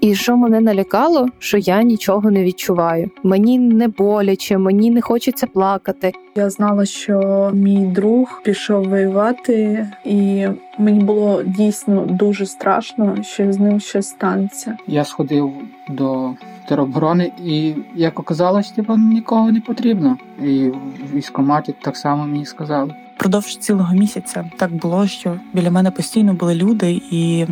[0.00, 3.10] І що мене налякало, що я нічого не відчуваю.
[3.22, 6.12] Мені не боляче, мені не хочеться плакати.
[6.36, 10.46] Я знала, що мій друг пішов воювати, і
[10.78, 14.76] мені було дійсно дуже страшно, що з ним щось станеться.
[14.86, 15.52] Я сходив
[15.88, 16.30] до
[16.68, 20.16] тероборони, і як оказалось, типу, нікого не потрібно.
[20.44, 22.94] І в військкоматі так само мені сказали.
[23.20, 27.46] Продовж цілого місяця так було, що біля мене постійно були люди, і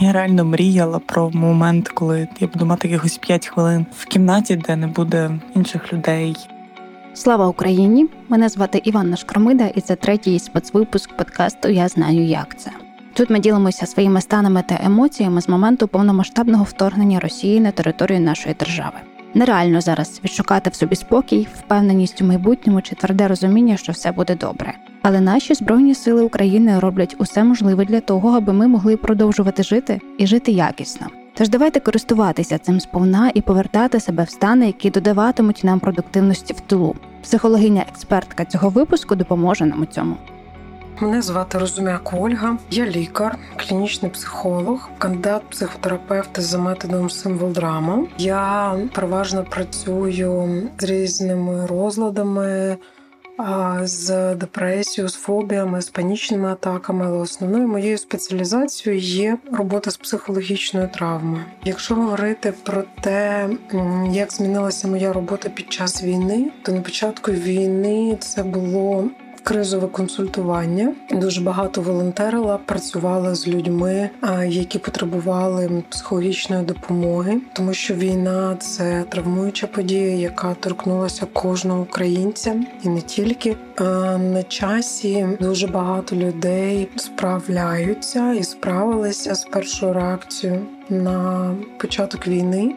[0.00, 4.76] я реально мріяла про момент, коли я буду мати якихось 5 хвилин в кімнаті, де
[4.76, 6.36] не буде інших людей.
[7.14, 8.06] Слава Україні!
[8.28, 12.70] Мене звати Іванна Шкромида, і це третій спецвипуск подкасту Я знаю, як це.
[13.14, 18.54] Тут ми ділимося своїми станами та емоціями з моменту повномасштабного вторгнення Росії на територію нашої
[18.54, 18.96] держави.
[19.34, 24.34] Нереально зараз відшукати в собі спокій, впевненість у майбутньому чи тверде розуміння, що все буде
[24.34, 24.74] добре.
[25.02, 30.00] Але наші збройні сили України роблять усе можливе для того, аби ми могли продовжувати жити
[30.18, 31.06] і жити якісно.
[31.34, 36.60] Тож давайте користуватися цим сповна і повертати себе в стани, які додаватимуть нам продуктивності в
[36.60, 36.94] тилу.
[37.22, 40.16] Психологиня-експертка цього випуску допоможе нам у цьому.
[41.00, 48.06] Мене звати Розумяк Ольга, я лікар, клінічний психолог, кандидат психотерапевта за методом символ драма.
[48.18, 52.76] Я переважно працюю з різними розладами.
[53.82, 60.88] З депресією, з фобіями, з панічними атаками, але основною моєю спеціалізацією є робота з психологічною
[60.88, 61.44] травмою.
[61.64, 63.48] Якщо говорити про те,
[64.12, 69.08] як змінилася моя робота під час війни, то на початку війни це було
[69.48, 70.94] кризове консультування.
[71.10, 74.10] Дуже багато волонтерила, працювала з людьми,
[74.46, 82.88] які потребували психологічної допомоги, тому що війна це травмуюча подія, яка торкнулася кожного українця, і
[82.88, 83.56] не тільки
[84.18, 92.74] на часі дуже багато людей справляються і справилися з першою реакцією на початок війни.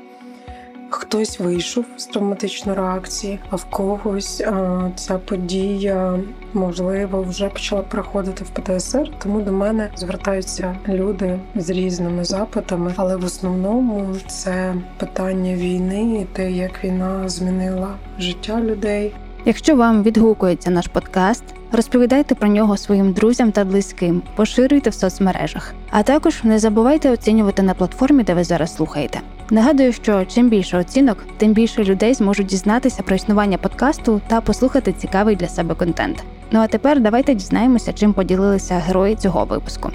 [0.94, 6.20] Хтось вийшов з травматичної реакції, а в когось а, ця подія
[6.54, 9.12] можливо вже почала проходити в ПТСР.
[9.24, 16.36] Тому до мене звертаються люди з різними запитами, але в основному це питання війни і
[16.36, 19.14] те, як війна змінила життя людей.
[19.46, 25.74] Якщо вам відгукується наш подкаст, розповідайте про нього своїм друзям та близьким, поширюйте в соцмережах,
[25.92, 29.20] а також не забувайте оцінювати на платформі, де ви зараз слухаєте.
[29.50, 34.94] Нагадую, що чим більше оцінок, тим більше людей зможуть дізнатися про існування подкасту та послухати
[34.94, 36.24] цікавий для себе контент.
[36.52, 39.92] Ну а тепер давайте дізнаємося, чим поділилися герої цього випуску.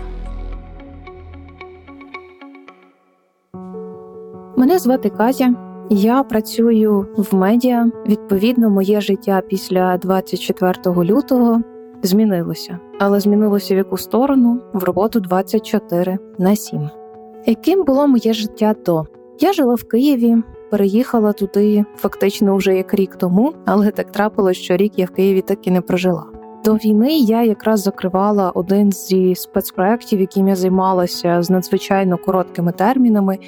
[4.57, 5.66] Мене звати Катя.
[5.91, 7.91] Я працюю в медіа.
[8.07, 11.61] Відповідно, моє життя після 24 лютого
[12.03, 16.91] змінилося, але змінилося в яку сторону в роботу 24 на 7.
[17.47, 19.05] Яким було моє життя до?
[19.41, 20.37] Я жила в Києві,
[20.71, 25.41] переїхала туди фактично вже як рік тому, але так трапилось, що рік я в Києві
[25.41, 26.25] так і не прожила.
[26.65, 33.39] До війни я якраз закривала один зі спецпроєктів, яким я займалася з надзвичайно короткими термінами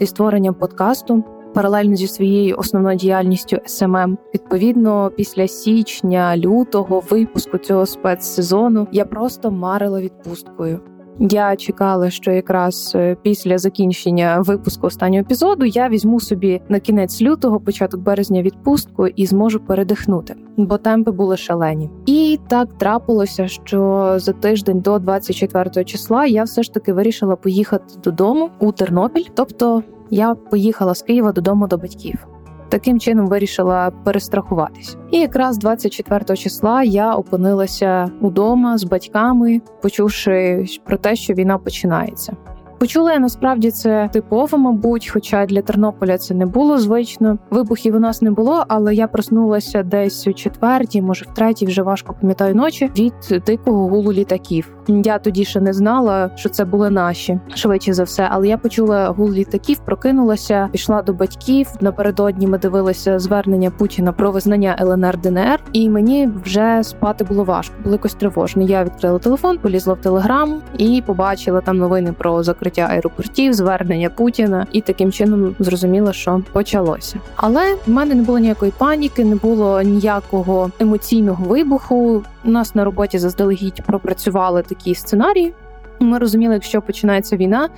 [0.00, 1.24] зі створенням подкасту.
[1.54, 4.16] Паралельно зі своєю основною діяльністю SMM.
[4.34, 10.80] відповідно, після січня, лютого випуску цього спецсезону я просто марила відпусткою.
[11.20, 17.22] Я чекала, що якраз е, після закінчення випуску останнього епізоду я візьму собі на кінець
[17.22, 21.90] лютого, початок березня відпустку і зможу передихнути, бо темпи були шалені.
[22.06, 27.84] І так трапилося, що за тиждень до 24 числа я все ж таки вирішила поїхати
[28.04, 32.26] додому у Тернопіль, тобто я поїхала з Києва додому до батьків.
[32.68, 34.96] Таким чином вирішила перестрахуватись.
[35.10, 42.36] І якраз 24 числа я опинилася удома з батьками, почувши про те, що війна починається.
[42.78, 47.38] Почула я насправді це типово, мабуть, хоча для Тернополя це не було звично.
[47.50, 51.82] Вибухів у нас не було, але я проснулася десь у четвертій, може в третій, вже
[51.82, 54.74] важко пам'ятаю ночі від дикого гулу літаків.
[54.88, 58.28] Я тоді ще не знала, що це були наші швидше за все.
[58.30, 61.68] Але я почула гул літаків, прокинулася, пішла до батьків.
[61.80, 67.74] Напередодні ми дивилися звернення Путіна про визнання ЛНР ДНР, і мені вже спати було важко,
[67.84, 68.62] було якось тривожно.
[68.62, 74.10] Я відкрила телефон, полізла в телеграм і побачила там новини про закриття закриття аеропортів, звернення
[74.10, 77.16] Путіна, і таким чином зрозуміла, що почалося.
[77.36, 82.22] Але в мене не було ніякої паніки, не було ніякого емоційного вибуху.
[82.44, 85.52] У нас на роботі заздалегідь пропрацювали такі сценарії.
[86.00, 87.68] Ми розуміли, якщо починається війна.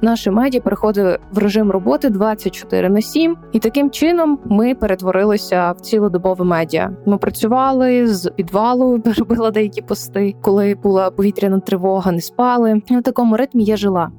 [0.00, 5.80] Наше медіа переходить в режим роботи 24 на 7, і таким чином ми перетворилися в
[5.80, 6.90] цілодобове медіа.
[7.06, 12.82] Ми працювали з підвалу, робила деякі пости, коли була повітряна тривога, не спали.
[12.86, 14.10] І в такому ритмі я жила.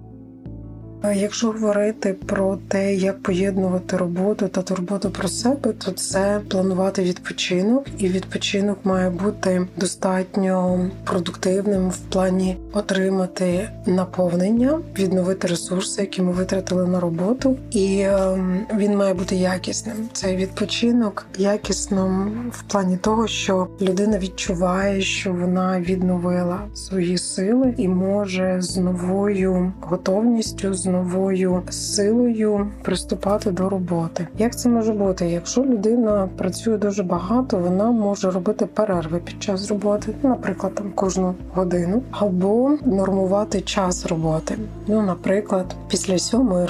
[1.16, 7.86] Якщо говорити про те, як поєднувати роботу та турботу про себе, то це планувати відпочинок,
[7.98, 16.88] і відпочинок має бути достатньо продуктивним в плані отримати наповнення, відновити ресурси, які ми витратили
[16.88, 19.96] на роботу, і ем, він має бути якісним.
[20.14, 27.88] Цей відпочинок якісним в плані того, що людина відчуває, що вона відновила свої сили і
[27.88, 34.28] може з новою готовністю з новою силою приступати до роботи.
[34.38, 35.30] Як це може бути?
[35.30, 41.36] Якщо людина працює дуже багато, вона може робити перерви під час роботи, наприклад, там кожну
[41.54, 44.58] годину, або нормувати час роботи.
[44.88, 46.68] Ну, наприклад, після сьомої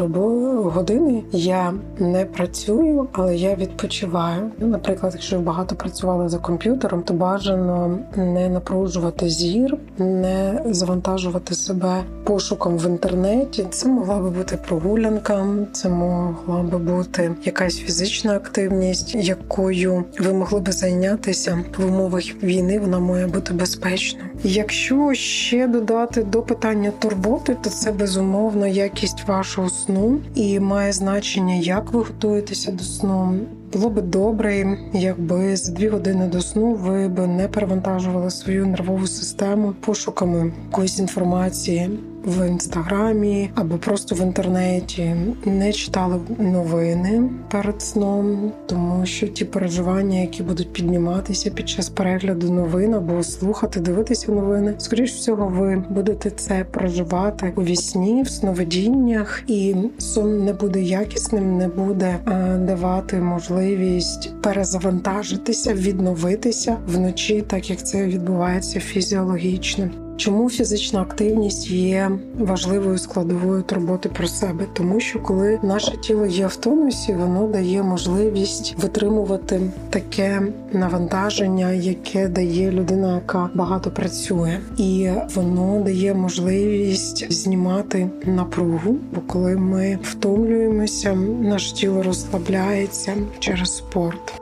[0.63, 4.51] години я не працюю, але я відпочиваю.
[4.59, 12.03] Ну, наприклад, якщо багато працювали за комп'ютером, то бажано не напружувати зір, не завантажувати себе
[12.23, 13.65] пошуком в інтернеті.
[13.69, 20.59] Це могла би бути прогулянка, це могла би бути якась фізична активність, якою ви могли
[20.59, 22.79] би зайнятися в умовах війни.
[22.79, 24.19] Вона має бути безпечна.
[24.43, 31.55] Якщо ще додати до питання турботи, то це безумовно якість вашого сну і має значення,
[31.55, 33.39] як ви готуєтеся до сну.
[33.73, 39.07] Було би добре, якби за дві години до сну ви би не перевантажували свою нервову
[39.07, 41.89] систему пошуками якоїсь інформації
[42.27, 45.15] в інстаграмі або просто в інтернеті,
[45.45, 52.51] не читали новини перед сном, тому що ті переживання, які будуть підніматися під час перегляду
[52.51, 59.43] новин або слухати, дивитися новини, скоріш всього, ви будете це проживати у вісні, в сновидіннях,
[59.47, 62.19] і сон не буде якісним, не буде
[62.59, 70.06] давати можливість перезавантажитися, відновитися вночі, так як це відбувається фізіологічно.
[70.17, 74.65] Чому фізична активність є важливою складовою турботи про себе?
[74.73, 80.41] Тому що коли наше тіло є в тонусі, воно дає можливість витримувати таке
[80.71, 88.97] навантаження, яке дає людина, яка багато працює, і воно дає можливість знімати напругу.
[89.15, 94.41] Бо коли ми втомлюємося, наше тіло розслабляється через спорт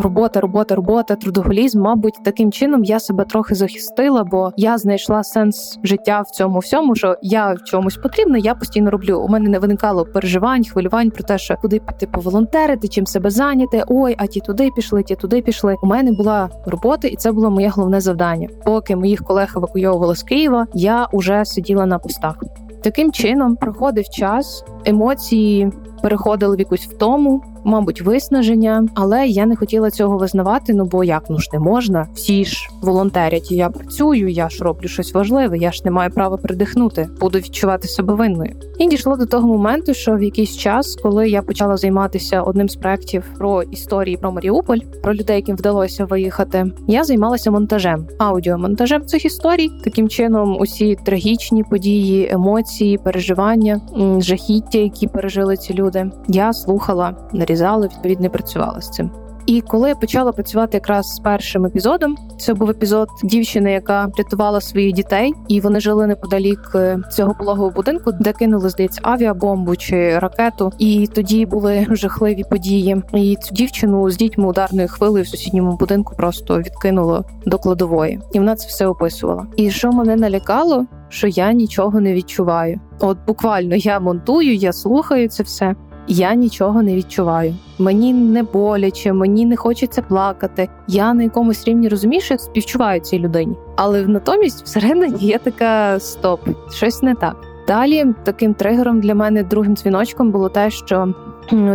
[0.00, 1.80] робота, робота, робота, трудоголізм.
[1.80, 6.94] Мабуть, таким чином я себе трохи захистила, бо я знайшла сенс життя в цьому всьому,
[6.94, 8.38] що я в чомусь потрібна.
[8.38, 9.20] Я постійно роблю.
[9.20, 13.84] У мене не виникало переживань, хвилювань про те, що куди піти поволонтерити, чим себе зайняти.
[13.88, 15.76] Ой, а ті туди пішли, ті туди пішли.
[15.82, 18.48] У мене була робота, і це було моє головне завдання.
[18.64, 22.36] Поки моїх колег евакуйовували з Києва, я уже сиділа на постах.
[22.82, 29.90] Таким чином проходив час, емоції переходили в якусь втому, мабуть, виснаження, але я не хотіла
[29.90, 30.74] цього визнавати.
[30.74, 32.06] Ну бо як ну ж не можна?
[32.14, 33.52] Всі ж волонтерять.
[33.52, 35.58] Я працюю, я ж роблю щось важливе.
[35.58, 38.52] Я ж не маю права придихнути, буду відчувати себе винною.
[38.78, 42.76] І дійшло до того моменту, що в якийсь час, коли я почала займатися одним з
[42.76, 49.24] проєктів про історії про Маріуполь, про людей, яким вдалося виїхати, я займалася монтажем, аудіомонтажем цих
[49.24, 49.70] історій.
[49.84, 53.80] Таким чином, усі трагічні події, емоції, переживання,
[54.18, 55.89] жахіття, які пережили ці люди,
[56.28, 59.10] я слухала нарізала, відповідно працювала з цим.
[59.46, 64.60] І коли я почала працювати якраз з першим епізодом, це був епізод дівчини, яка рятувала
[64.60, 70.18] своїх дітей, і вони жили неподалік е, цього пологового будинку, де кинули здається авіабомбу чи
[70.18, 70.72] ракету.
[70.78, 73.02] І тоді були жахливі події.
[73.14, 78.38] І цю дівчину з дітьми ударною хвилею в сусідньому будинку просто відкинуло до кладової, і
[78.38, 79.46] вона це все описувала.
[79.56, 82.80] І що мене налякало, що я нічого не відчуваю.
[83.00, 85.74] От буквально я монтую, я слухаю це все
[86.08, 87.54] я нічого не відчуваю.
[87.78, 90.68] Мені не боляче, мені не хочеться плакати.
[90.88, 96.00] Я на якомусь рівні розумію, що я співчуваю цій людині, але натомість всередині є така
[96.00, 96.40] стоп,
[96.72, 97.36] щось не так.
[97.66, 101.14] Далі таким тригером для мене другим дзвіночком було те, що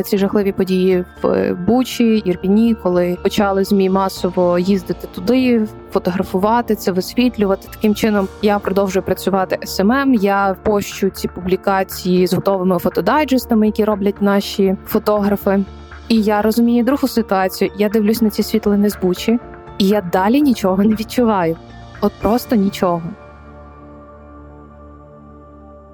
[0.06, 7.68] ці жахливі події в Бучі, Ірпіні, коли почали ЗМІ масово їздити туди, фотографувати це, висвітлювати.
[7.74, 10.14] Таким чином я продовжую працювати SMM.
[10.14, 15.64] Я пощу ці публікації з готовими фотодайджестами, які роблять наші фотографи.
[16.08, 17.72] І я розумію другу ситуацію.
[17.78, 19.40] Я дивлюсь на ці світлини з Бучі,
[19.78, 21.58] і я далі нічого не відчуваю.
[22.02, 23.02] От просто нічого.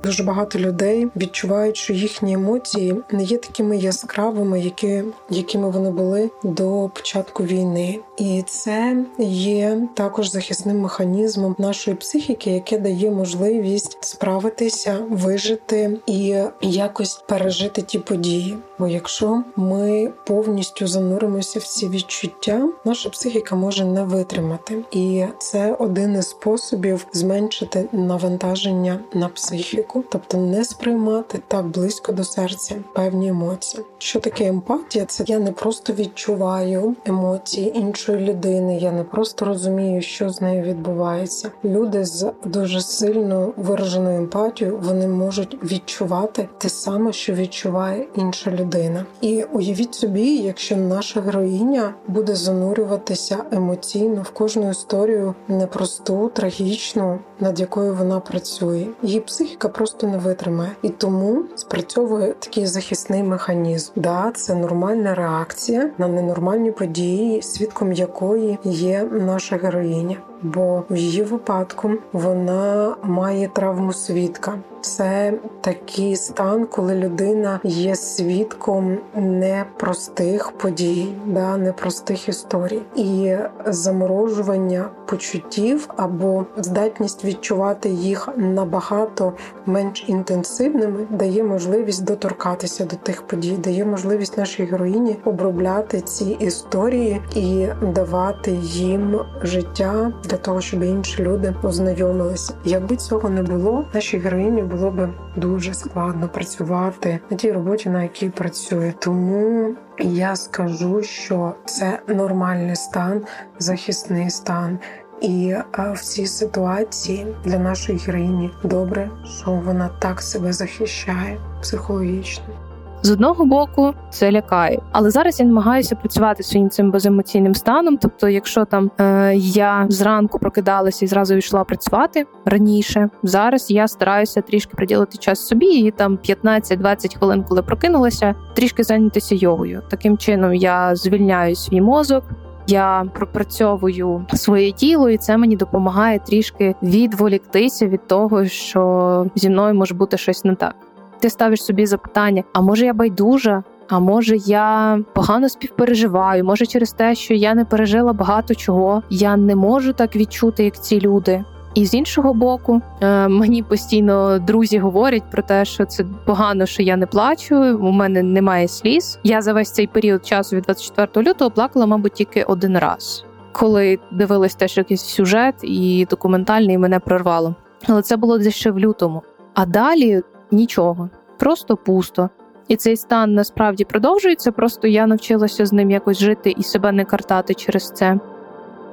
[0.03, 6.29] Дуже багато людей відчувають, що їхні емоції не є такими яскравими, які, якими вони були
[6.43, 7.99] до початку війни.
[8.21, 17.23] І це є також захисним механізмом нашої психіки, яке дає можливість справитися, вижити і якось
[17.27, 18.57] пережити ті події.
[18.79, 25.75] Бо якщо ми повністю зануримося в ці відчуття, наша психіка може не витримати, і це
[25.79, 33.27] один із способів зменшити навантаження на психіку, тобто не сприймати так близько до серця певні
[33.27, 33.83] емоції.
[33.97, 35.05] Що таке емпатія?
[35.05, 40.63] Це я не просто відчуваю емоції іншої людини, я не просто розумію, що з нею
[40.63, 41.51] відбувається.
[41.65, 49.05] Люди з дуже сильно вираженою емпатією вони можуть відчувати те саме, що відчуває інша людина.
[49.21, 57.59] І уявіть собі, якщо наша героїня буде занурюватися емоційно в кожну історію непросту, трагічну, над
[57.59, 63.91] якою вона працює, її психіка просто не витримає, і тому спрацьовує такий захисний механізм.
[63.95, 70.17] Да, це нормальна реакція на ненормальні події, свідком якої є наша героїня.
[70.43, 74.59] Бо в її випадку вона має травму свідка.
[74.81, 85.89] Це такий стан, коли людина є свідком непростих подій, да, непростих історій, і заморожування почуттів
[85.97, 89.33] або здатність відчувати їх набагато
[89.65, 97.21] менш інтенсивними, дає можливість доторкатися до тих подій, дає можливість нашій героїні обробляти ці історії
[97.35, 102.53] і давати їм життя для того, щоб інші люди ознайомилися.
[102.65, 108.03] Якби цього не було, нашій героїні було б дуже складно працювати на тій роботі, на
[108.03, 108.93] якій працює.
[108.99, 113.21] Тому я скажу, що це нормальний стан,
[113.59, 114.79] захисний стан.
[115.21, 115.55] І
[115.93, 122.70] в цій ситуації для нашої героїні добре, що вона так себе захищає психологічно.
[123.03, 127.97] З одного боку це лякає, але зараз я намагаюся працювати своїм цим беземоційним станом.
[127.97, 134.41] Тобто, якщо там е, я зранку прокидалася і зразу йшла працювати раніше, зараз я стараюся
[134.41, 139.81] трішки приділити час собі, і там 15-20 хвилин, коли прокинулася, трішки зайнятися йогою.
[139.89, 142.23] Таким чином я звільняю свій мозок.
[142.67, 149.73] Я пропрацьовую своє тіло, і це мені допомагає трішки відволіктися від того, що зі мною
[149.73, 150.75] може бути щось не так
[151.21, 153.63] ти ставиш собі запитання: а може я байдужа?
[153.89, 156.43] А може я погано співпереживаю?
[156.43, 160.83] Може, через те, що я не пережила багато чого, я не можу так відчути, як
[160.83, 161.43] ці люди.
[161.73, 166.83] І з іншого боку, е, мені постійно друзі говорять про те, що це погано, що
[166.83, 167.77] я не плачу.
[167.81, 169.19] У мене немає сліз.
[169.23, 173.99] Я за весь цей період часу від 24 лютого плакала, мабуть, тільки один раз, коли
[174.11, 177.55] дивилась теж якийсь сюжет і документальний мене прорвало.
[177.87, 179.21] Але це було десь ще в лютому.
[179.53, 180.21] А далі
[180.51, 182.29] нічого, просто пусто.
[182.67, 184.51] І цей стан насправді продовжується.
[184.51, 188.19] Просто я навчилася з ним якось жити і себе не картати через це.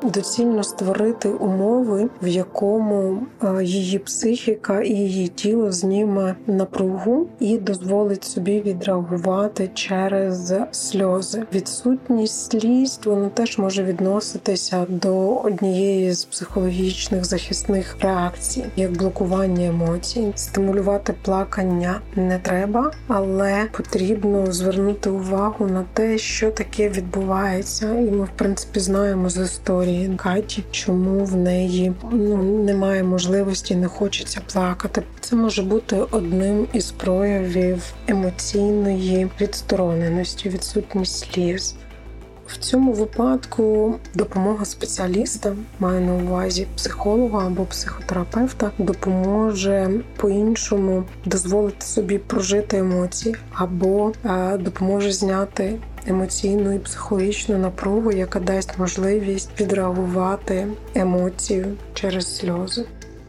[0.02, 8.24] Доцільно створити умови, в якому е, її психіка і її тіло зніме напругу і дозволить
[8.24, 11.42] собі відреагувати через сльози.
[11.54, 20.32] Відсутність сліз воно теж може відноситися до однієї з психологічних захисних реакцій, як блокування емоцій.
[20.34, 28.24] Стимулювати плакання не треба, але потрібно звернути увагу на те, що таке відбувається, і ми
[28.24, 34.40] в принципі знаємо з історії історії Каті, чому в неї ну немає можливості, не хочеться
[34.52, 35.02] плакати.
[35.20, 41.74] Це може бути одним із проявів емоційної відстороненості, відсутність сліз.
[42.46, 52.18] В цьому випадку допомога спеціаліста має на увазі психолога або психотерапевта допоможе по-іншому дозволити собі
[52.18, 54.12] прожити емоції, або
[54.58, 55.78] допоможе зняти
[56.08, 62.84] емоційну і психологічну напругу, яка дасть можливість відреагувати емоцію через сльози.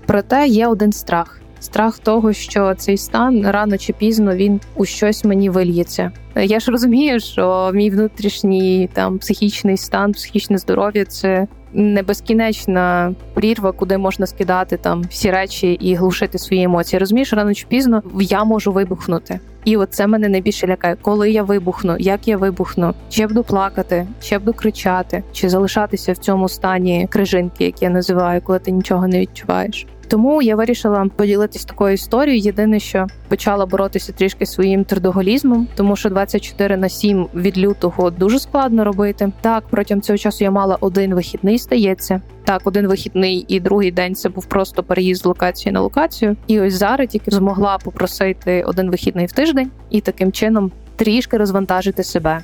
[0.06, 1.40] Проте є один страх.
[1.60, 6.12] Страх того, що цей стан рано чи пізно він у щось мені вильється.
[6.36, 13.72] Я ж розумію, що мій внутрішній там психічний стан, психічне здоров'я це не безкінечна прірва,
[13.72, 17.00] куди можна скидати там всі речі і глушити свої емоції.
[17.00, 19.40] Розумієш, рано чи пізно я можу вибухнути.
[19.66, 20.96] І от це мене найбільше лякає.
[21.02, 25.50] Коли я вибухну, як я вибухну, чи я буду плакати, чи я буду кричати, чи
[25.50, 29.88] залишатися в цьому стані крижинки, як я називаю, коли ти нічого не відчуваєш.
[30.10, 32.42] Тому я вирішила поділитись такою історією.
[32.42, 38.40] Єдине, що почала боротися трішки своїм трудоголізмом, тому що 24 на 7 від лютого дуже
[38.40, 39.32] складно робити.
[39.42, 42.22] Так, протягом цього часу я мала один вихідний, стається.
[42.44, 46.36] Так, один вихідний і другий день це був просто переїзд з локації на локацію.
[46.48, 52.04] І ось зараз тільки змогла попросити один вихідний в тиждень і таким чином трішки розвантажити
[52.04, 52.42] себе.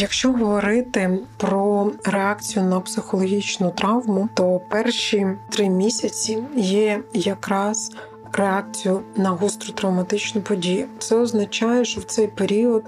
[0.00, 7.92] Якщо говорити про реакцію на психологічну травму, то перші три місяці є якраз
[8.32, 10.86] реакцію на гостру травматичну подію.
[10.98, 12.84] Це означає, що в цей період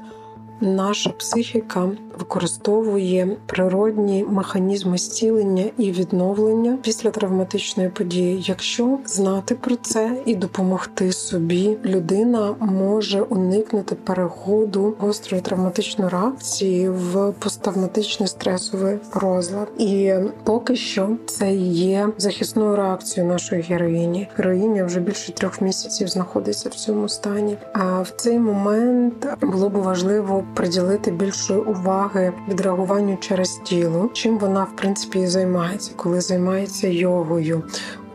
[0.61, 1.89] наша психіка
[2.19, 8.43] використовує природні механізми зцілення і відновлення після травматичної події.
[8.47, 17.33] Якщо знати про це і допомогти собі, людина може уникнути переходу гострої травматичної реакції в
[17.39, 19.69] посттравматичний стресовий розлад.
[19.79, 20.13] І
[20.45, 24.29] поки що це є захисною реакцією нашої героїні.
[24.37, 27.57] Героїня вже більше трьох місяців знаходиться в цьому стані.
[27.73, 34.65] А в цей момент було б важливо приділити більшої уваги відреагуванню через тіло, чим вона
[34.65, 37.63] в принципі і займається, коли займається йогою.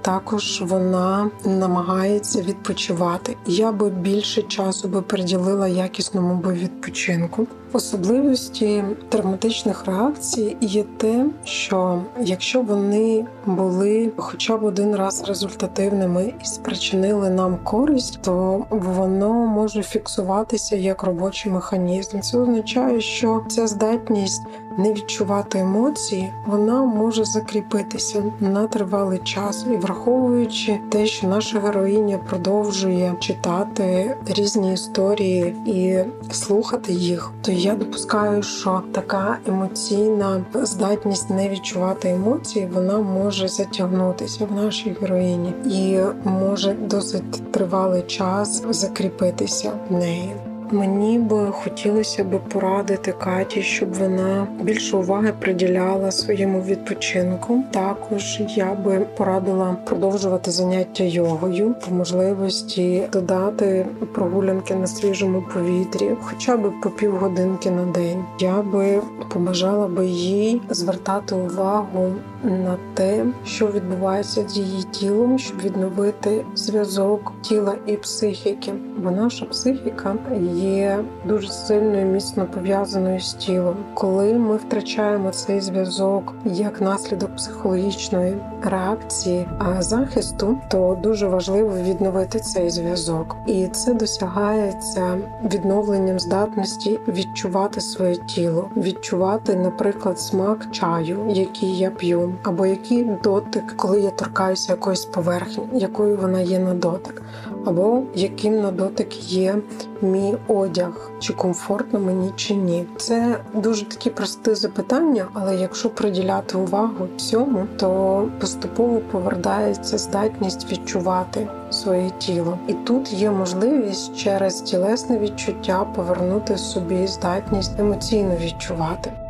[0.01, 3.37] Також вона намагається відпочивати.
[3.45, 7.47] Я би більше часу би приділила якісному би відпочинку.
[7.73, 16.45] Особливості травматичних реакцій є те, що якщо вони були хоча б один раз результативними і
[16.45, 22.19] спричинили нам користь, то воно може фіксуватися як робочий механізм.
[22.19, 24.41] Це означає, що ця здатність
[24.77, 32.17] не відчувати емоції, вона може закріпитися на тривалий час і враховуючи те, що наша героїня
[32.17, 35.97] продовжує читати різні історії і
[36.33, 44.45] слухати їх, то я допускаю, що така емоційна здатність не відчувати емоції, вона може затягнутися
[44.45, 50.35] в нашій героїні і може досить тривалий час закріпитися в неї.
[50.71, 57.63] Мені би хотілося б порадити Каті, щоб вона більше уваги приділяла своєму відпочинку.
[57.71, 66.57] Також я би порадила продовжувати заняття йогою, по можливості додати прогулянки на свіжому повітрі, хоча
[66.57, 68.23] б по півгодинки на день.
[68.39, 69.01] Я би
[69.33, 72.13] побажала би їй звертати увагу
[72.45, 78.73] на те, що відбувається з її тілом, щоб відновити зв'язок тіла і психіки.
[78.97, 80.15] Бо наша психіка
[80.55, 83.75] є дуже сильно і міцно пов'язаною з тілом.
[83.93, 92.39] Коли ми втрачаємо цей зв'язок як наслідок психологічної реакції а захисту, то дуже важливо відновити
[92.39, 101.77] цей зв'язок, і це досягається відновленням здатності відчувати своє тіло, відчувати, наприклад, смак чаю, який
[101.77, 107.21] я п'ю, або який дотик, коли я торкаюся якоїсь поверхні, якою вона є на дотик,
[107.65, 109.55] або яким на дотик є
[110.01, 112.85] мій одяг, чи комфортно мені чи ні.
[112.97, 121.47] Це дуже такі прості запитання, але якщо приділяти увагу цьому, то поступово повертається здатність відчувати
[121.69, 129.24] своє тіло, і тут є можливість через тілесне відчуття повернути собі здатність емоційно відчувати.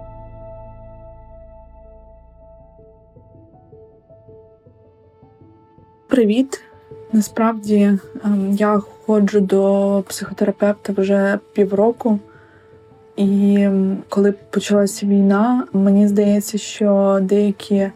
[6.16, 6.62] Привіт!
[7.12, 7.92] Насправді
[8.26, 12.20] ем, я ходжу до психотерапевта вже півроку,
[13.16, 13.68] і
[14.10, 17.92] коли почалася війна, мені здається, що деякі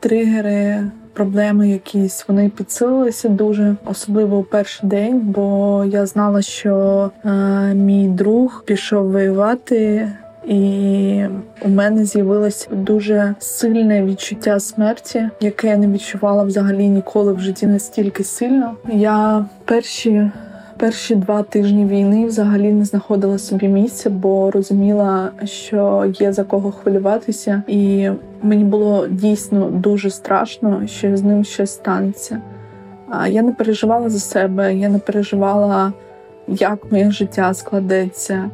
[0.00, 7.30] тригери, проблеми якісь вони підсилилися дуже, особливо у перший день, бо я знала, що е,
[7.74, 10.12] мій друг пішов воювати.
[10.46, 11.24] І
[11.62, 17.66] у мене з'явилось дуже сильне відчуття смерті, яке я не відчувала взагалі ніколи в житті
[17.66, 18.76] настільки сильно.
[18.92, 20.30] Я перші
[20.82, 26.72] перші два тижні війни взагалі не знаходила собі місця, бо розуміла, що є за кого
[26.72, 28.10] хвилюватися, і
[28.42, 32.40] мені було дійсно дуже страшно, що з ним щось станеться.
[33.28, 35.92] Я не переживала за себе, я не переживала,
[36.48, 38.50] як моє життя складеться.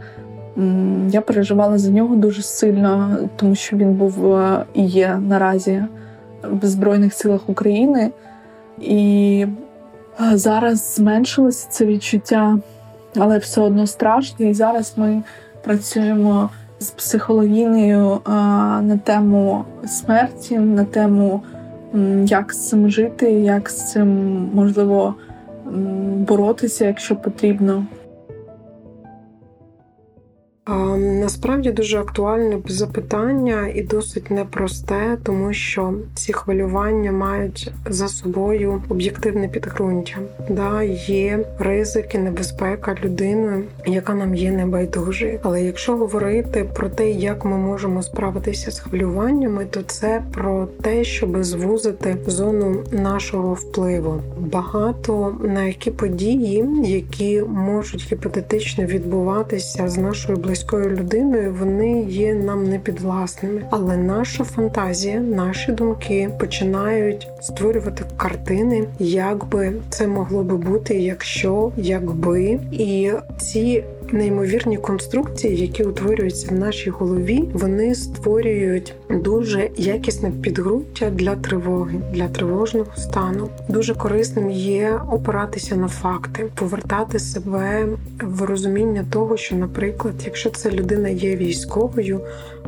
[1.11, 5.85] Я переживала за нього дуже сильно, тому що він був е, і є наразі
[6.43, 8.11] в Збройних силах України.
[8.81, 9.47] І
[10.21, 12.59] е, зараз зменшилося це відчуття,
[13.17, 14.47] але все одно страшно.
[14.47, 15.23] І зараз ми
[15.65, 18.31] працюємо з психологінею е,
[18.83, 21.43] на тему смерті, на тему,
[22.25, 24.09] як з цим жити, як з цим
[24.55, 25.15] можливо
[26.29, 27.87] боротися, якщо потрібно.
[30.69, 39.49] Насправді дуже актуальне запитання і досить непросте, тому що ці хвилювання мають за собою об'єктивне
[39.49, 40.17] підґрунтя.
[40.51, 45.41] Да, Є ризики, небезпека людиною, яка нам є небайдужою.
[45.43, 51.05] Але якщо говорити про те, як ми можемо справитися з хвилюваннями, то це про те,
[51.05, 54.23] щоб звузити зону нашого впливу.
[54.39, 62.35] Багато на які події, які можуть гіпотетично відбуватися з нашою близькою близькою людиною, вони є
[62.35, 63.63] нам не підвласними.
[63.71, 71.73] Але наша фантазія, наші думки починають створювати картини, як би це могло би бути, якщо
[71.77, 81.11] якби і ці неймовірні конструкції, які утворюються в нашій голові, вони створюють дуже якісне підґрунтя
[81.11, 83.49] для тривоги, для тривожного стану.
[83.69, 87.87] Дуже корисним є опиратися на факти, повертати себе
[88.23, 92.21] в розуміння того, що, наприклад, якщо ця людина є військовою,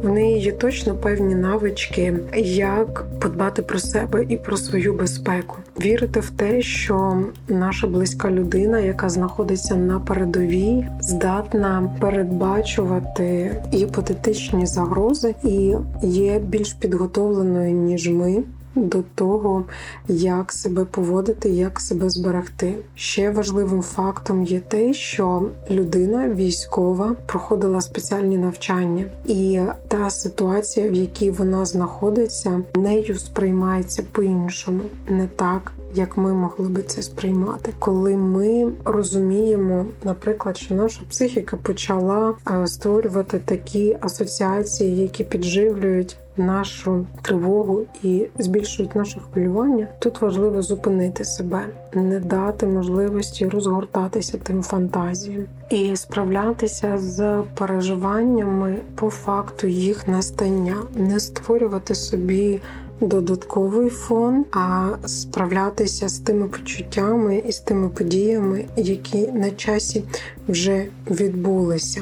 [0.03, 6.21] в неї є точно певні навички, як подбати про себе і про свою безпеку, вірити
[6.21, 15.75] в те, що наша близька людина, яка знаходиться на передовій, здатна передбачувати гіпотетичні загрози і
[16.03, 18.43] є більш підготовленою ніж ми
[18.75, 19.65] до того,
[20.09, 22.75] як себе поводити, як себе зберегти.
[22.95, 30.95] Ще важливим фактом є те, що людина військова проходила спеціальні навчання, і та ситуація, в
[30.95, 35.73] якій вона знаходиться, нею сприймається по-іншому, не так.
[35.95, 42.67] Як ми могли би це сприймати, коли ми розуміємо, наприклад, що наша психіка почала е,
[42.67, 51.67] створювати такі асоціації, які підживлюють нашу тривогу і збільшують наше хвилювання, тут важливо зупинити себе,
[51.95, 61.21] не дати можливості розгортатися тим фантазіям і справлятися з переживаннями по факту їх настання, не
[61.21, 62.61] створювати собі.
[63.01, 70.05] Додатковий фон, а справлятися з тими почуттями і з тими подіями, які на часі
[70.49, 72.01] вже відбулися.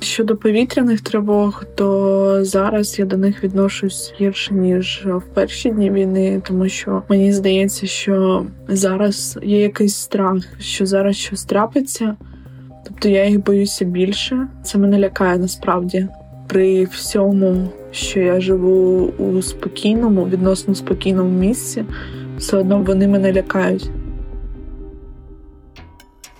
[0.00, 6.42] Щодо повітряних тривог, то зараз я до них відношусь гірше ніж в перші дні війни,
[6.48, 12.16] тому що мені здається, що зараз є якийсь страх, що зараз щось трапиться,
[12.84, 14.48] тобто я їх боюся більше.
[14.64, 16.08] Це мене лякає насправді
[16.48, 21.84] при всьому, що я живу у спокійному, відносно спокійному місці,
[22.38, 23.90] все одно вони мене лякають.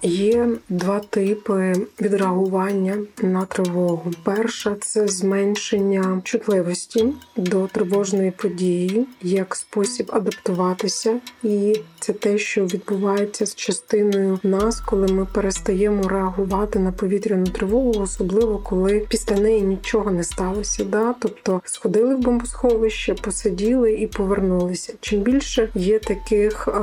[0.02, 4.10] Є два типи відреагування на тривогу.
[4.22, 13.46] Перша це зменшення чутливості до тривожної події як спосіб адаптуватися, і це те, що відбувається
[13.46, 20.10] з частиною нас, коли ми перестаємо реагувати на повітряну тривогу, особливо коли після неї нічого
[20.10, 20.84] не сталося.
[20.84, 21.14] Да?
[21.18, 24.92] Тобто сходили в бомбосховище, посиділи і повернулися.
[25.00, 26.80] Чим більше є таких е,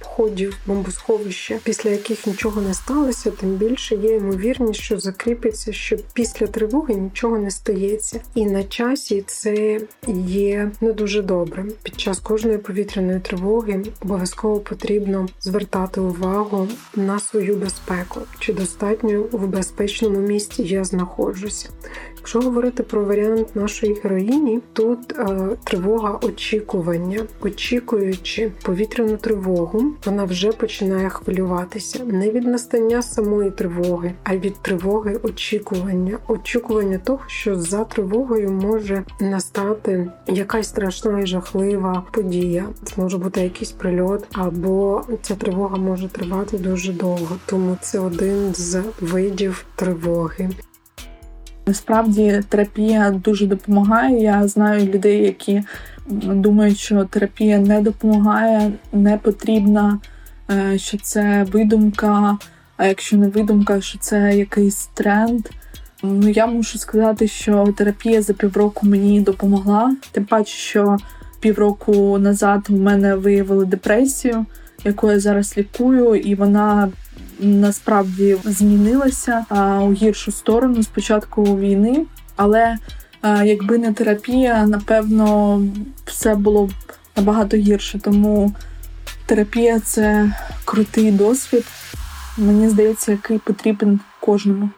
[0.00, 5.72] входів в бомбосховище, після яких нічого нічого не сталося, тим більше є ймовірність, що закріпиться,
[5.72, 8.20] що після тривоги нічого не стається.
[8.34, 9.80] І на часі це
[10.26, 11.64] є не дуже добре.
[11.82, 19.46] Під час кожної повітряної тривоги обов'язково потрібно звертати увагу на свою безпеку, чи достатньо в
[19.46, 21.68] безпечному місці я знаходжуся.
[22.26, 30.52] Якщо говорити про варіант нашої героїні, тут е, тривога очікування, очікуючи повітряну тривогу, вона вже
[30.52, 37.84] починає хвилюватися не від настання самої тривоги, а від тривоги очікування, очікування того, що за
[37.84, 42.66] тривогою може настати якась страшна і жахлива подія.
[42.84, 47.36] Це може бути якийсь прильот, або ця тривога може тривати дуже довго.
[47.46, 50.50] Тому це один з видів тривоги.
[51.68, 54.22] Насправді терапія дуже допомагає.
[54.22, 55.62] Я знаю людей, які
[56.10, 59.98] думають, що терапія не допомагає, не потрібна,
[60.50, 62.38] е, що це видумка.
[62.76, 65.46] А якщо не видумка, що це якийсь тренд.
[66.02, 69.96] Ну я мушу сказати, що терапія за півроку мені допомогла.
[70.12, 70.96] Тим паче, що
[71.40, 74.46] півроку назад у мене виявили депресію,
[74.84, 76.88] яку я зараз лікую, і вона
[77.40, 79.44] насправді змінилася
[79.82, 82.76] у гіршу сторону з початку війни, але
[83.44, 85.62] якби не терапія, напевно,
[86.04, 86.72] все було б
[87.16, 87.98] набагато гірше.
[87.98, 88.54] Тому
[89.26, 90.32] терапія це
[90.64, 91.64] крутий досвід.
[92.38, 94.70] Мені здається, який потрібен кожному.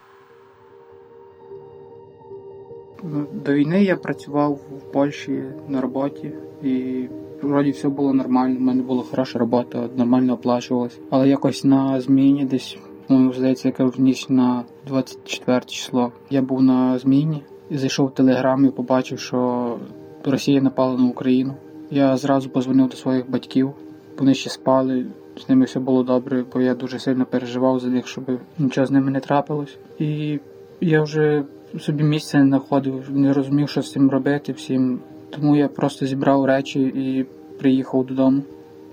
[3.44, 7.04] До війни я працював в Польщі на роботі і
[7.42, 8.56] вроді все було нормально.
[8.58, 11.00] У мене була хороша робота, нормально оплачувалась.
[11.10, 16.12] Але якось на зміні десь, ну, здається, яке в ніч на 24 число.
[16.30, 19.78] Я був на зміні і зайшов в телеграм і побачив, що
[20.24, 21.54] Росія напала на Україну.
[21.90, 23.70] Я зразу позвонив до своїх батьків.
[24.18, 25.06] Вони ще спали.
[25.36, 28.24] З ними все було добре, бо я дуже сильно переживав за них, щоб
[28.58, 29.78] нічого з ними не трапилось.
[29.98, 30.40] І
[30.80, 31.44] я вже
[31.80, 35.00] собі місця не знаходив, не розумів, що з цим робити всім.
[35.30, 37.26] Тому я просто зібрав речі і
[37.58, 38.42] приїхав додому.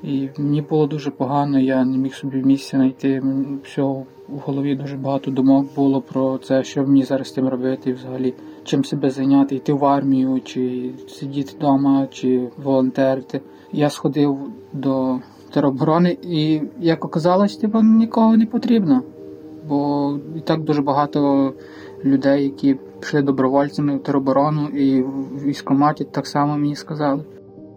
[0.04, 3.24] І мені було дуже погано, я не міг собі місця знайти.
[3.64, 7.94] Всього в голові дуже багато думок було про це, що мені зараз з тим робити,
[7.94, 8.34] взагалі
[8.64, 13.42] чим себе зайняти, йти в армію, чи сидіти вдома, чи волонтерити.
[13.72, 14.38] Я сходив
[14.74, 15.20] до
[15.54, 19.02] тероборони, і як оказалось, типу, нікого не потрібно.
[19.68, 21.54] Бо і так дуже багато
[22.04, 27.24] людей, які пішли добровольцями в тероборону, і в військкоматі так само мені сказали.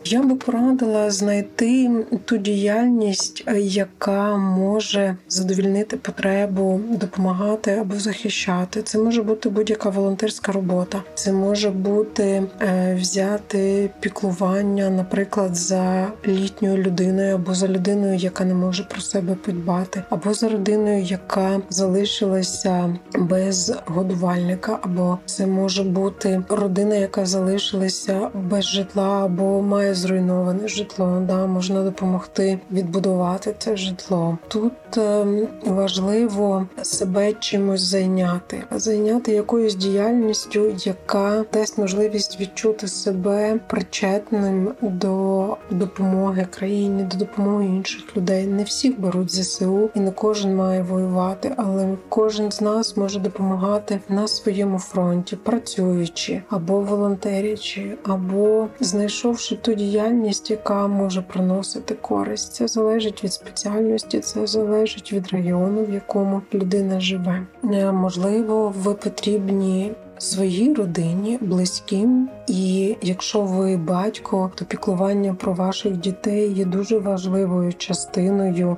[0.05, 1.91] Я би порадила знайти
[2.25, 8.83] ту діяльність, е, яка може задовільнити потребу, допомагати або захищати.
[8.83, 16.77] Це може бути будь-яка волонтерська робота, це може бути е, взяти піклування, наприклад, за літньою
[16.77, 22.97] людиною, або за людиною, яка не може про себе подбати, або за родиною, яка залишилася
[23.15, 31.23] без годувальника, або це може бути родина, яка залишилася без житла, або має зруйноване житло.
[31.27, 34.39] Да, Можна допомогти відбудувати це житло.
[34.49, 35.27] Тут е,
[35.67, 46.47] важливо себе чимось зайняти, зайняти якоюсь діяльністю, яка дасть можливість відчути себе причетним до допомоги
[46.51, 48.47] країні, до допомоги інших людей.
[48.47, 54.01] Не всіх беруть ЗСУ, і не кожен має воювати, але кожен з нас може допомагати
[54.09, 62.53] на своєму фронті, працюючи або волонтерячи, або знайшовши ту діяльність, яка може приносити користь.
[62.53, 67.47] Це залежить від спеціальності, це залежить від району, в якому людина живе.
[67.65, 72.29] Е, можливо, ви потрібні своїй родині, близьким.
[72.47, 78.77] І якщо ви батько, то піклування про ваших дітей є дуже важливою частиною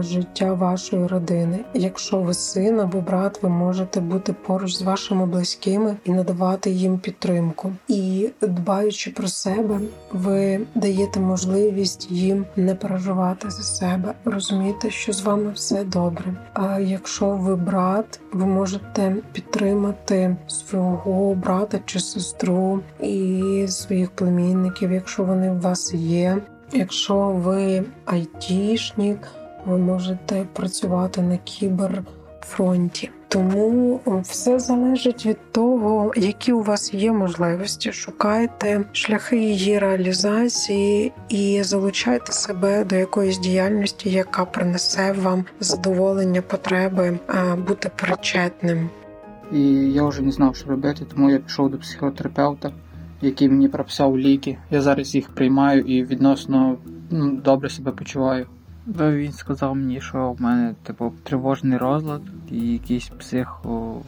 [0.00, 1.58] життя вашої родини.
[1.74, 6.98] Якщо ви син або брат, ви можете бути поруч з вашими близькими і надавати їм
[6.98, 7.72] підтримку.
[7.88, 9.80] І дбаючи про себе,
[10.12, 16.24] ви даєте можливість їм не переживати за себе, розуміти, що з вами все добре.
[16.54, 20.36] А якщо ви брат, ви можете підтримати
[20.74, 26.38] свого брата чи сестру і своїх племінників, якщо вони у вас є.
[26.72, 29.18] Якщо ви айтішник,
[29.66, 33.10] ви можете працювати на кіберфронті.
[33.28, 37.92] Тому все залежить від того, які у вас є можливості.
[37.92, 47.18] Шукайте шляхи її реалізації і залучайте себе до якоїсь діяльності, яка принесе вам задоволення потреби
[47.66, 48.90] бути причетним.
[49.52, 49.60] І
[49.92, 52.72] я вже не знав, що робити, тому я пішов до психотерапевта,
[53.22, 54.58] який мені прописав ліки.
[54.70, 56.76] Я зараз їх приймаю і відносно
[57.10, 58.46] ну, добре себе почуваю.
[58.86, 64.02] Він сказав мені, що в мене типу тривожний розлад і якийсь психо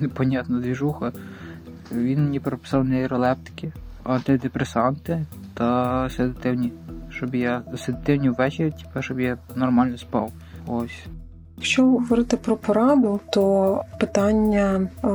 [0.00, 1.12] непонятна двіжуха.
[1.92, 3.72] Він мені прописав нейролептики,
[4.04, 6.72] антидепресанти та седативні,
[7.10, 10.32] щоб я седативні ввечері, типу, щоб я нормально спав.
[10.66, 11.06] Ось.
[11.56, 15.08] Якщо говорити про пораду, то питання е,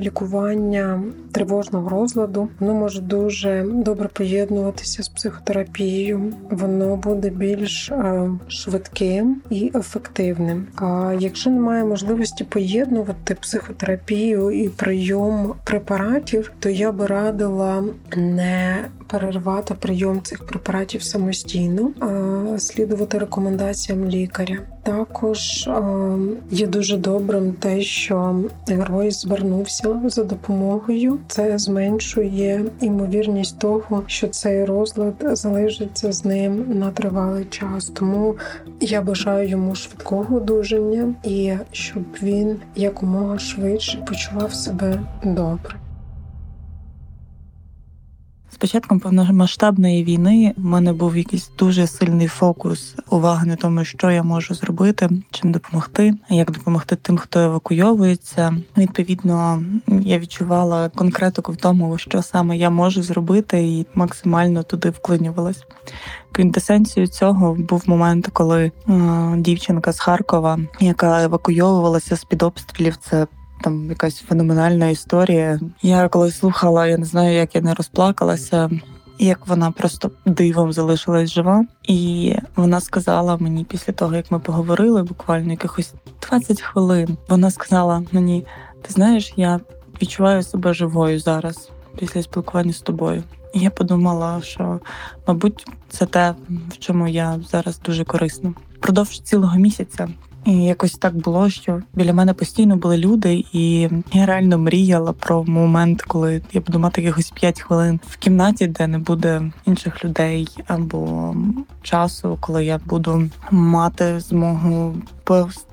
[0.00, 6.32] лікування тривожного розладу воно може дуже добре поєднуватися з психотерапією.
[6.50, 10.66] Воно буде більш е, швидким і ефективним.
[10.76, 17.84] А якщо немає можливості поєднувати психотерапію і прийом препаратів, то я би радила
[18.16, 21.90] не перервати прийом цих препаратів самостійно,
[22.58, 24.58] слідувати рекомендаціям лікаря.
[24.82, 25.70] Також
[26.50, 31.18] є дуже добрим те, що герой звернувся за допомогою.
[31.28, 37.84] Це зменшує імовірність того, що цей розлад залишиться з ним на тривалий час.
[37.86, 38.36] Тому
[38.80, 45.83] я бажаю йому швидкого одужання і щоб він якомога швидше почував себе добре.
[48.54, 54.10] З початком повномасштабної війни в мене був якийсь дуже сильний фокус уваги на тому, що
[54.10, 58.56] я можу зробити, чим допомогти, як допомогти тим, хто евакуйовується.
[58.76, 65.64] Відповідно, я відчувала конкретику в тому, що саме я можу зробити, і максимально туди вклинювалась.
[66.32, 68.72] Квінтесенцією цього був момент, коли е,
[69.36, 73.26] дівчинка з Харкова, яка евакуйовувалася з під обстрілів, це
[73.64, 75.60] там якась феноменальна історія.
[75.82, 78.70] Я коли слухала, я не знаю, як я не розплакалася.
[79.18, 85.02] Як вона просто дивом залишилась жива, і вона сказала мені після того, як ми поговорили,
[85.02, 85.94] буквально якихось
[86.28, 87.16] 20 хвилин.
[87.28, 88.46] Вона сказала мені:
[88.82, 89.60] ти знаєш, я
[90.02, 93.22] відчуваю себе живою зараз після спілкування з тобою.
[93.54, 94.80] І я подумала, що
[95.26, 96.34] мабуть це те,
[96.68, 98.54] в чому я зараз дуже корисна.
[98.80, 100.08] Продовж цілого місяця
[100.44, 105.44] І якось так було, що біля мене постійно були люди, і я реально мріяла про
[105.44, 110.48] момент, коли я буду мати якихось 5 хвилин в кімнаті, де не буде інших людей,
[110.66, 111.34] або
[111.82, 114.94] часу, коли я буду мати змогу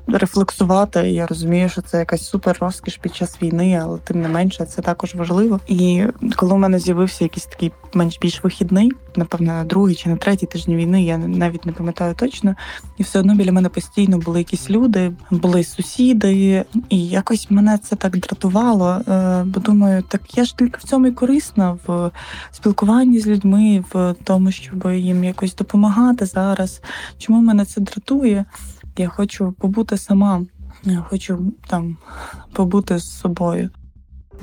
[0.07, 0.99] рефлексувати.
[0.99, 4.81] Я розумію, що це якась супер розкіш під час війни, але тим не менше це
[4.81, 5.59] також важливо.
[5.67, 6.03] І
[6.35, 10.45] коли у мене з'явився якийсь такий менш більш вихідний, напевно, на другий чи на третій
[10.45, 12.55] тиждень війни, я навіть не пам'ятаю точно.
[12.97, 17.95] І все одно біля мене постійно були якісь люди, були сусіди, і якось мене це
[17.95, 18.89] так дратувало.
[18.89, 22.11] Е, бо думаю, так я ж тільки в цьому і корисна в
[22.51, 26.81] спілкуванні з людьми, в тому, щоб їм якось допомагати зараз.
[27.17, 28.45] Чому мене це дратує?
[28.97, 30.45] Я хочу побути сама,
[30.83, 31.97] я хочу там
[32.53, 33.69] побути з собою.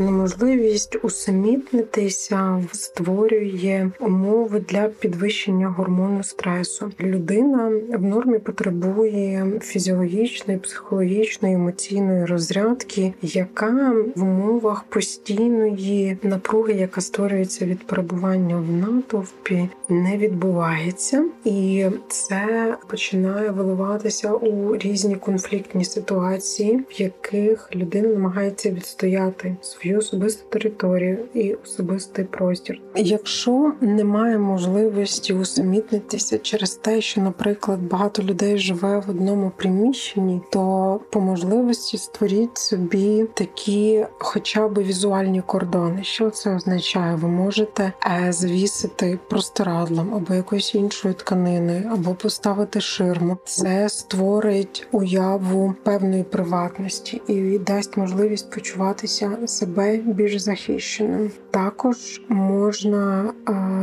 [0.01, 6.93] Неможливість усамітнитися створює умови для підвищення гормону стресу.
[7.01, 17.67] Людина в нормі потребує фізіологічної, психологічної, емоційної розрядки, яка в умовах постійної напруги, яка створюється
[17.67, 27.01] від перебування в натовпі, не відбувається, і це починає виливатися у різні конфліктні ситуації, в
[27.01, 32.81] яких людина намагається відстояти свою свою особисту територію і особистий простір.
[32.97, 41.01] Якщо немає можливості усамітнитися через те, що, наприклад, багато людей живе в одному приміщенні, то
[41.11, 46.05] по можливості створіть собі такі, хоча б візуальні кордони.
[46.05, 47.15] Що це означає?
[47.15, 53.37] Ви можете е, звісити простирадлом або якоюсь іншою тканиною, або поставити ширму.
[53.45, 61.31] Це створить уяву певної приватності і дасть можливість почуватися себе себе більш захищеним.
[61.51, 63.33] Також можна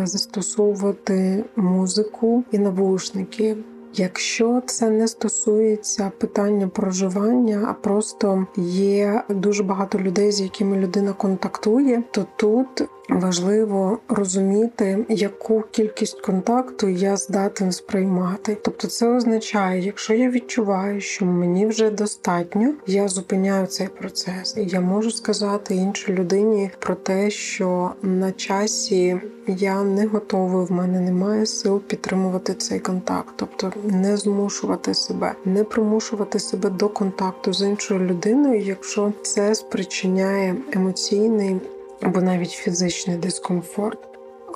[0.04, 3.58] застосовувати музику і навушники.
[3.94, 11.14] Якщо це не стосується питання проживання, а просто є дуже багато людей, з якими людина
[11.14, 18.58] контактує, то тут важливо розуміти, яку кількість контакту я здатен сприймати.
[18.62, 24.64] Тобто, це означає, якщо я відчуваю, що мені вже достатньо, я зупиняю цей процес, і
[24.64, 31.00] я можу сказати іншій людині про те, що на часі я не готовий, в мене
[31.00, 37.62] немає сил підтримувати цей контакт, тобто не змушувати себе, не примушувати себе до контакту з
[37.62, 41.62] іншою людиною, якщо це спричиняє емоційний
[42.02, 44.00] або навіть фізичний дискомфорт.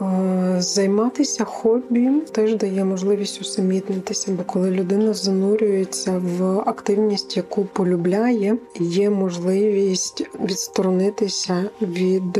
[0.02, 8.58] Е, займатися хобі теж дає можливість усамітнитися, бо коли людина занурюється в активність, яку полюбляє,
[8.80, 12.39] є можливість відсторонитися від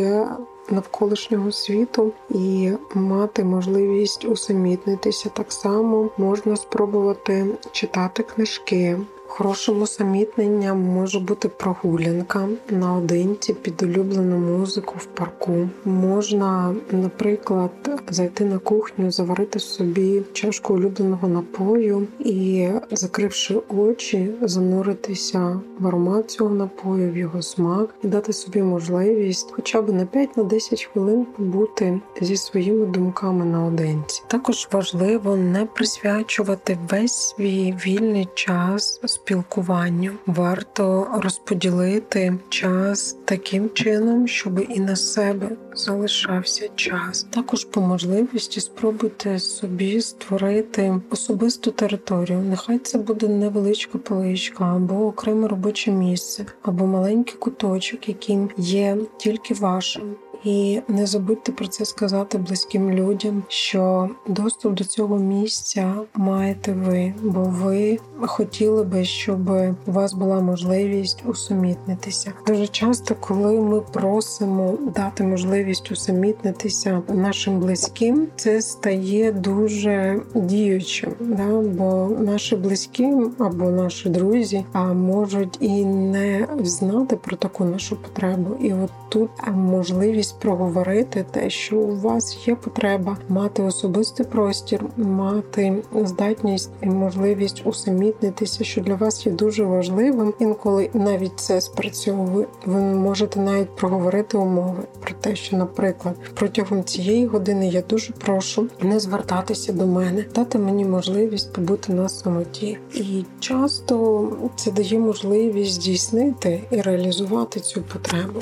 [0.72, 5.30] навколишнього світу і мати можливість усамітнитися.
[5.30, 8.98] Так само можна спробувати читати книжки,
[9.32, 15.70] Хорошим усамітненням може бути прогулянка наодинці під улюблену музику в парку.
[15.86, 17.72] Можна, наприклад,
[18.10, 26.56] зайти на кухню, заварити собі чашку улюбленого напою і, закривши очі, зануритися в аромат цього
[26.56, 32.38] напою, в його смак і дати собі можливість, хоча б на 5-10 хвилин побути зі
[32.38, 34.24] своїми думками наодинці.
[34.28, 40.12] Також важливо не присвячувати весь свій вільний час спілкуванню.
[40.26, 47.28] Варто розподілити час таким чином, щоб і на себе залишався час.
[47.30, 52.40] Також по можливості спробуйте собі створити особисту територію.
[52.40, 59.54] Нехай це буде невеличка поличка або окреме робоче місце, або маленький куточок, яким є тільки
[59.54, 60.16] вашим.
[60.44, 67.14] І не забудьте про це сказати близьким людям, що доступ до цього місця маєте ви,
[67.24, 72.34] бо ви хотіли би, щоб у вас була можливість усамітнитися.
[72.48, 81.48] Дуже часто, коли ми просимо дати можливість усамітнитися нашим близьким, це стає дуже діючим, да?
[81.48, 88.56] бо наші близькі або наші друзі а можуть і не знати про таку нашу потребу.
[88.62, 94.86] І от тут можливість можливість проговорити те, що у вас є потреба мати особистий простір,
[94.98, 100.34] мати здатність і можливість усамітнитися, що для вас є дуже важливим.
[100.40, 102.48] Інколи навіть це спрацьовує.
[102.66, 108.68] Ви можете навіть проговорити умови про те, що, наприклад, протягом цієї години я дуже прошу
[108.82, 112.78] не звертатися до мене, дати мені можливість побути на самоті.
[112.94, 118.40] І часто це дає можливість здійснити і реалізувати цю потребу.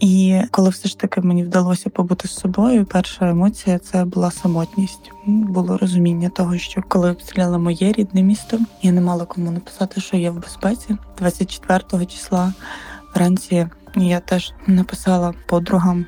[0.00, 5.12] І коли все ж таки мені вдалося побути з собою, перша емоція це була самотність.
[5.26, 10.16] Було розуміння того, що коли обстріляли моє рідне місто, я не мала кому написати, що
[10.16, 10.96] я в безпеці.
[11.18, 12.54] 24 числа
[13.14, 16.06] вранці я теж написала подругам,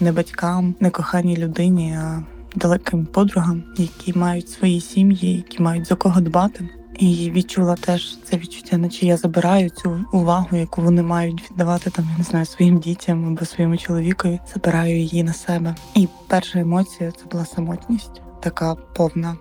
[0.00, 2.22] не батькам, не коханій людині, а
[2.56, 6.68] далеким подругам, які мають свої сім'ї, які мають за кого дбати.
[7.00, 12.08] І відчула теж це відчуття, наче я забираю цю увагу, яку вони мають віддавати там,
[12.12, 14.40] я не знаю, своїм дітям або своєму чоловікові.
[14.54, 15.74] Забираю її на себе.
[15.94, 19.36] І перша емоція це була самотність, така повна,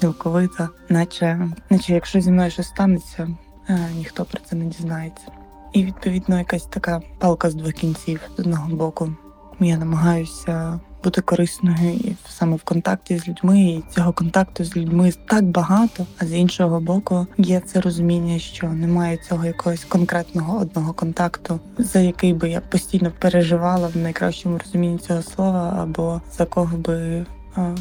[0.00, 3.28] цілковита, наче, наче якщо зі мною щось станеться,
[3.68, 5.26] е, ніхто про це не дізнається.
[5.72, 9.12] І відповідно якась така палка з двох кінців з одного боку.
[9.60, 13.62] Я намагаюся бути корисною і саме в контакті з людьми.
[13.62, 16.06] І цього контакту з людьми так багато.
[16.18, 22.00] А з іншого боку, є це розуміння, що немає цього якогось конкретного одного контакту, за
[22.00, 27.26] який би я постійно переживала в найкращому розумінні цього слова, або за кого би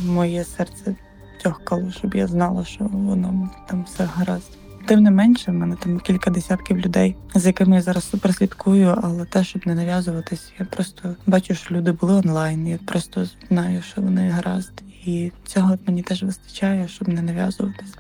[0.06, 0.96] моє серце
[1.44, 4.58] тьохкало, щоб я знала, що воно там все гаразд.
[4.90, 9.00] Тим не менше, в мене там кілька десятків людей, з якими я зараз супер слідкую,
[9.04, 12.68] але те, щоб не нав'язуватись, я просто бачу, що люди були онлайн.
[12.68, 17.96] Я просто знаю, що вони гаразд, і цього мені теж вистачає, щоб не нав'язуватись.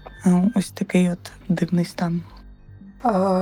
[0.56, 2.22] Ось такий от дивний стан.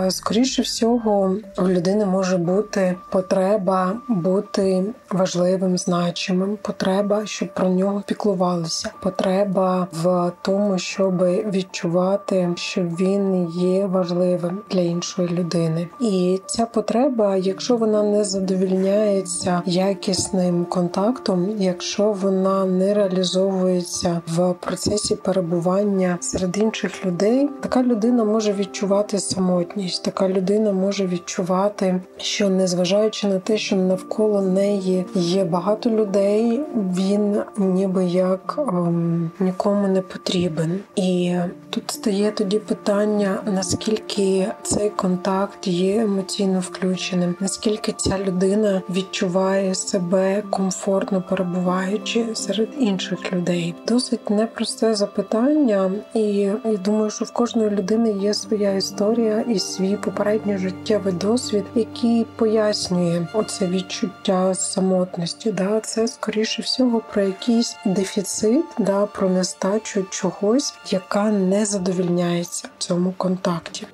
[0.10, 8.90] Скоріше всього, у людини може бути потреба бути важливим, значимим, потреба, щоб про нього піклувалися,
[9.00, 15.88] потреба в тому, щоб відчувати, що він є важливим для іншої людини.
[16.00, 25.16] І ця потреба, якщо вона не задовільняється якісним контактом, якщо вона не реалізовується в процесі
[25.16, 30.04] перебування серед інших людей, така людина може відчувати саму самотність.
[30.04, 37.42] Така людина може відчувати, що незважаючи на те, що навколо неї є багато людей, він
[37.58, 40.80] ніби як ем, нікому не потрібен.
[40.96, 41.36] І
[41.70, 50.44] тут стає тоді питання: наскільки цей контакт є емоційно включеним, наскільки ця людина відчуває себе
[50.50, 53.76] комфортно перебуваючи серед інших людей.
[53.88, 59.96] Досить непросте запитання, і я думаю, що в кожної людини є своя історія і свій
[59.96, 65.52] попередній життєвий досвід, який пояснює оце відчуття самотності.
[65.52, 72.84] Да, Це скоріше всього про якийсь дефіцит, да, про нестачу чогось, яка не задовільняється в
[72.84, 73.88] цьому контакті.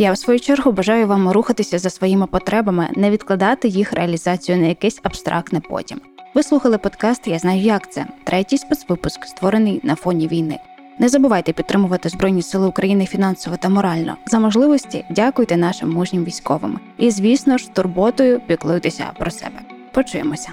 [0.00, 4.66] Я в свою чергу бажаю вам рухатися за своїми потребами, не відкладати їх реалізацію на
[4.66, 6.00] якесь абстрактне потім.
[6.34, 10.58] Ви слухали подкаст Я знаю, як це третій спецвипуск, створений на фоні війни.
[10.98, 14.16] Не забувайте підтримувати Збройні Сили України фінансово та морально.
[14.26, 16.78] За можливості дякуйте нашим мужнім військовим.
[16.98, 19.60] І, звісно ж, турботою піклуйтеся про себе.
[19.92, 20.52] Почуємося.